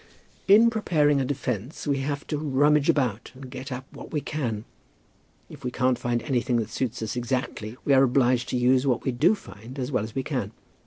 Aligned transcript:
"In 0.47 0.71
preparing 0.71 1.21
a 1.21 1.25
defence 1.25 1.85
we 1.85 1.99
have 1.99 2.25
to 2.25 2.39
rummage 2.39 2.89
about 2.89 3.31
and 3.35 3.51
get 3.51 3.71
up 3.71 3.85
what 3.93 4.11
we 4.11 4.19
can. 4.19 4.65
If 5.47 5.63
we 5.63 5.69
can't 5.69 5.99
find 5.99 6.23
anything 6.23 6.55
that 6.55 6.71
suits 6.71 7.03
us 7.03 7.15
exactly, 7.15 7.77
we 7.85 7.93
are 7.93 8.01
obliged 8.01 8.49
to 8.49 8.57
use 8.57 8.87
what 8.87 9.03
we 9.03 9.11
do 9.11 9.35
find 9.35 9.77
as 9.77 9.91
well 9.91 10.03
as 10.03 10.15
we 10.15 10.23
can. 10.23 10.53